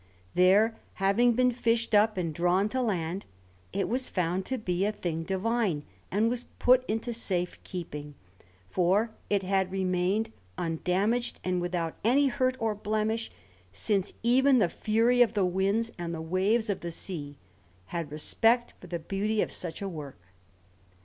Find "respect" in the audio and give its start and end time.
18.11-18.73